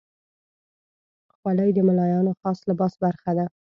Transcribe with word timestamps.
خولۍ 1.35 1.69
د 1.73 1.79
ملایانو 1.87 2.31
خاص 2.39 2.59
لباس 2.69 2.93
برخه 3.03 3.31
ده. 3.37 3.45